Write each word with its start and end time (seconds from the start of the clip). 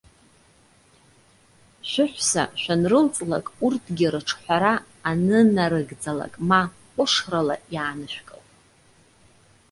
Шәыҳәса 1.89 2.43
шәанрылҵлак, 2.61 3.45
урҭгьы 3.65 4.07
рыҿҳәара 4.13 4.73
анынарыгӡалак 5.09 6.33
ма 6.49 6.61
ҟәышрала 6.93 7.55
иаанышәкыл. 7.73 8.41